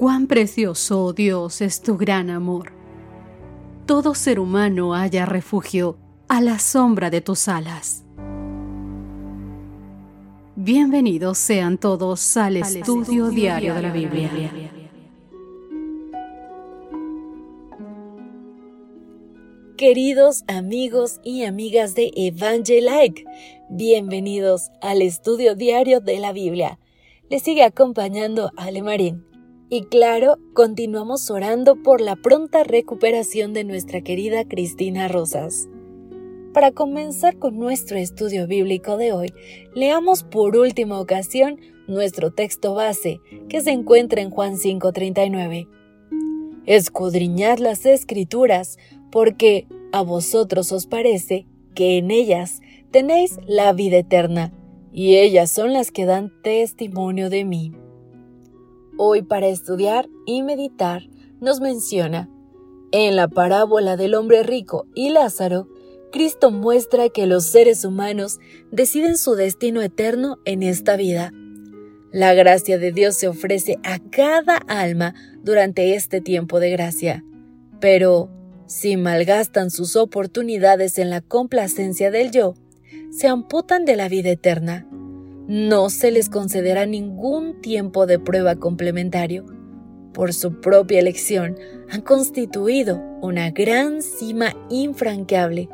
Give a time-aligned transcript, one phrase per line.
[0.00, 2.72] Cuán precioso, oh Dios, es tu gran amor.
[3.84, 8.02] Todo ser humano haya refugio a la sombra de tus alas.
[10.56, 14.30] Bienvenidos sean todos al, estudio, diario de la Biblia.
[19.76, 23.26] Queridos amigos y amigas de Evangelike,
[23.68, 26.78] bienvenidos al estudio diario de la Biblia.
[27.28, 29.29] Les sigue acompañando Ale Marín.
[29.72, 35.68] Y claro, continuamos orando por la pronta recuperación de nuestra querida Cristina Rosas.
[36.52, 39.32] Para comenzar con nuestro estudio bíblico de hoy,
[39.72, 45.68] leamos por última ocasión nuestro texto base, que se encuentra en Juan 5:39.
[46.66, 48.76] Escudriñad las escrituras,
[49.12, 51.46] porque a vosotros os parece
[51.76, 52.60] que en ellas
[52.90, 54.52] tenéis la vida eterna,
[54.92, 57.72] y ellas son las que dan testimonio de mí.
[58.96, 61.08] Hoy para estudiar y meditar
[61.40, 62.28] nos menciona,
[62.92, 65.68] en la parábola del hombre rico y Lázaro,
[66.10, 68.40] Cristo muestra que los seres humanos
[68.72, 71.32] deciden su destino eterno en esta vida.
[72.12, 77.24] La gracia de Dios se ofrece a cada alma durante este tiempo de gracia,
[77.80, 78.28] pero
[78.66, 82.54] si malgastan sus oportunidades en la complacencia del yo,
[83.10, 84.86] se amputan de la vida eterna.
[85.52, 89.46] No se les concederá ningún tiempo de prueba complementario.
[90.14, 91.56] Por su propia elección,
[91.90, 95.68] han constituido una gran cima infranqueable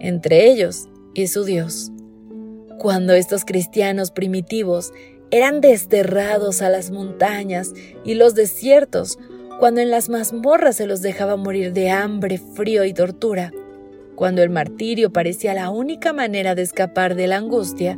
[0.00, 1.92] entre ellos y su Dios.
[2.80, 4.92] Cuando estos cristianos primitivos
[5.30, 7.72] eran desterrados a las montañas
[8.04, 9.16] y los desiertos,
[9.60, 13.52] cuando en las mazmorras se los dejaba morir de hambre, frío y tortura,
[14.16, 17.96] cuando el martirio parecía la única manera de escapar de la angustia,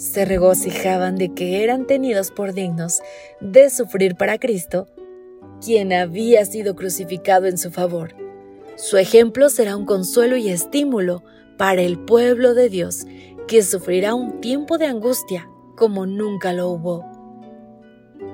[0.00, 3.02] se regocijaban de que eran tenidos por dignos
[3.42, 4.88] de sufrir para Cristo,
[5.62, 8.14] quien había sido crucificado en su favor.
[8.76, 11.22] Su ejemplo será un consuelo y estímulo
[11.58, 13.04] para el pueblo de Dios,
[13.46, 15.46] que sufrirá un tiempo de angustia
[15.76, 17.04] como nunca lo hubo.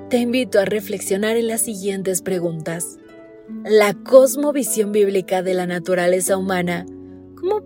[0.08, 2.96] Te invito a reflexionar en las siguientes preguntas.
[3.64, 6.95] La cosmovisión bíblica de la naturaleza humana, ¿cómo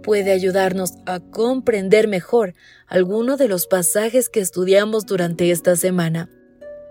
[0.02, 2.54] puede ayudarnos a comprender mejor
[2.86, 6.28] alguno de los pasajes que estudiamos durante esta semana?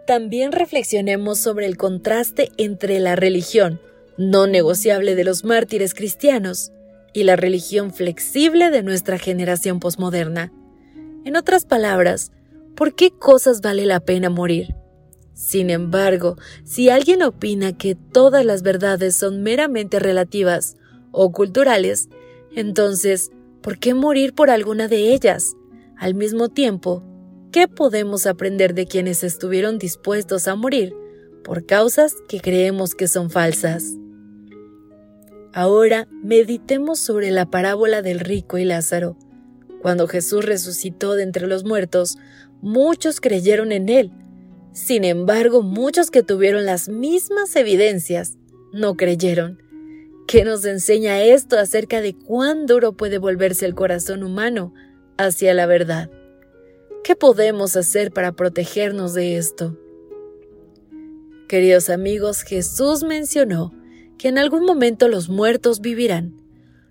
[0.08, 3.80] También reflexionemos sobre el contraste entre la religión
[4.20, 6.74] no negociable de los mártires cristianos
[7.14, 10.52] y la religión flexible de nuestra generación posmoderna.
[11.24, 12.34] En otras palabras,
[12.76, 14.76] ¿por qué cosas vale la pena morir?
[15.34, 20.76] Sin embargo, si alguien opina que todas las verdades son meramente relativas
[21.12, 22.10] o culturales,
[22.56, 25.56] entonces, ¿por qué morir por alguna de ellas?
[25.98, 27.04] Al mismo tiempo,
[27.52, 30.96] ¿qué podemos aprender de quienes estuvieron dispuestos a morir
[31.44, 33.96] por causas que creemos que son falsas?
[35.54, 39.18] Ahora meditemos sobre la parábola del rico y Lázaro.
[39.82, 42.18] Cuando Jesús resucitó de entre los muertos,
[42.62, 44.12] muchos creyeron en él.
[44.74, 48.38] Sin embargo, muchos que tuvieron las mismas evidencias
[48.72, 49.69] no creyeron.
[50.30, 54.76] ¿Qué nos enseña esto acerca de cuán duro puede volverse el corazón humano
[55.18, 56.12] hacia la verdad?
[57.04, 59.76] ¿Qué podemos hacer para protegernos de esto?
[61.48, 63.74] Queridos amigos, Jesús mencionó
[64.20, 66.40] que en algún momento los muertos vivirán.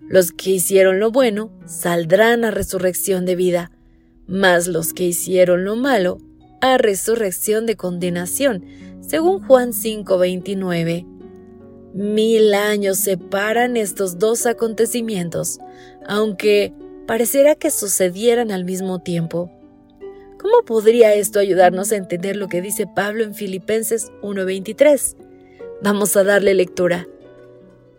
[0.01, 3.71] Los que hicieron lo bueno saldrán a resurrección de vida,
[4.27, 6.17] mas los que hicieron lo malo
[6.59, 8.65] a resurrección de condenación,
[8.99, 11.18] según Juan 5:29.
[11.93, 15.59] Mil años separan estos dos acontecimientos,
[16.07, 16.73] aunque
[17.07, 19.51] parecerá que sucedieran al mismo tiempo.
[20.39, 25.15] ¿Cómo podría esto ayudarnos a entender lo que dice Pablo en Filipenses 1:23?
[25.81, 27.07] Vamos a darle lectura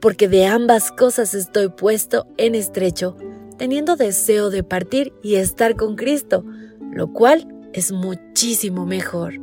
[0.00, 3.16] porque de ambas cosas estoy puesto en estrecho,
[3.58, 6.44] teniendo deseo de partir y estar con Cristo,
[6.92, 9.34] lo cual es muchísimo mejor.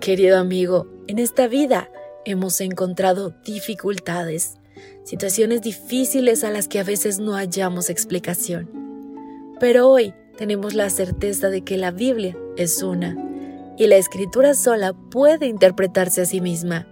[0.00, 1.90] Querido amigo, en esta vida
[2.26, 4.56] hemos encontrado dificultades,
[5.04, 8.68] situaciones difíciles a las que a veces no hallamos explicación.
[9.60, 13.16] Pero hoy tenemos la certeza de que la Biblia es una
[13.78, 16.88] y la escritura sola puede interpretarse a sí misma.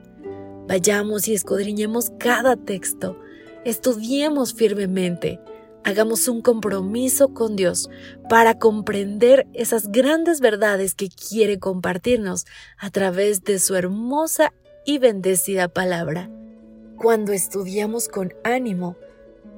[0.69, 3.19] Vayamos y escudriñemos cada texto,
[3.64, 5.40] estudiemos firmemente,
[5.82, 7.90] hagamos un compromiso con Dios
[8.31, 12.46] para comprender esas grandes verdades que quiere compartirnos
[12.78, 14.52] a través de su hermosa
[14.84, 16.31] y bendecida palabra.
[16.96, 18.96] Cuando estudiamos con ánimo,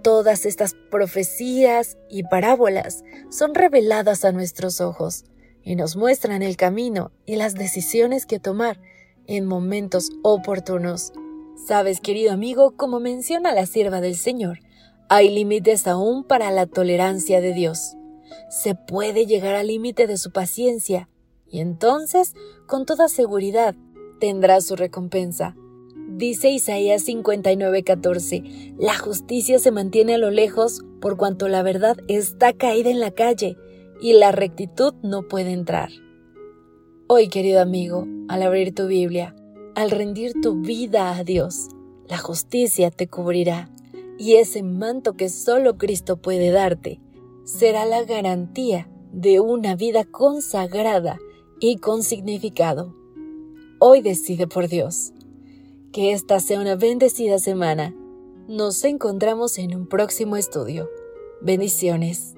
[0.03, 5.25] todas estas profecías y parábolas son reveladas a nuestros ojos
[5.63, 8.81] y nos muestran el camino y las decisiones que tomar
[9.27, 11.13] en momentos oportunos.
[11.67, 14.61] Sabes, querido amigo, como menciona la sierva del Señor,
[15.09, 17.97] hay límites aún para la tolerancia de Dios.
[18.51, 21.09] Se puede llegar al límite de su paciencia
[21.49, 22.35] y entonces,
[22.67, 23.75] con toda seguridad,
[24.19, 25.57] tendrá su recompensa.
[26.09, 32.53] Dice Isaías 59:14, la justicia se mantiene a lo lejos por cuanto la verdad está
[32.53, 33.57] caída en la calle
[34.01, 35.91] y la rectitud no puede entrar.
[37.09, 39.35] Hoy, querido amigo, al abrir tu Biblia,
[39.75, 41.69] al rendir tu vida a Dios,
[42.09, 43.71] la justicia te cubrirá
[44.19, 47.01] y ese manto que solo Cristo puede darte
[47.45, 51.19] será la garantía de una vida consagrada
[51.61, 52.95] y con significado.
[53.79, 55.13] Hoy decide por Dios.
[55.93, 57.95] Que esta sea una bendecida semana.
[58.49, 60.89] Nos encontramos en un próximo estudio.
[61.43, 62.35] Bendiciones.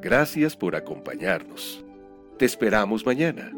[0.00, 1.84] Gracias por acompañarnos.
[2.38, 3.52] Te esperamos mañana.